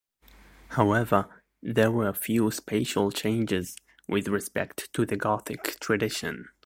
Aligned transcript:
However, 0.69 1.43
there 1.61 1.91
were 1.91 2.11
few 2.13 2.49
spatial 2.49 3.11
changes 3.11 3.75
with 4.07 4.29
respect 4.29 4.91
to 4.93 5.05
the 5.05 5.15
Gothic 5.15 5.79
tradition. 5.79 6.47